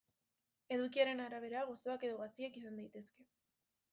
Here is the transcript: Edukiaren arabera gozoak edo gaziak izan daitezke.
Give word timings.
Edukiaren 0.77 1.19
arabera 1.25 1.61
gozoak 1.71 2.07
edo 2.09 2.17
gaziak 2.23 2.59
izan 2.63 2.83
daitezke. 2.83 3.29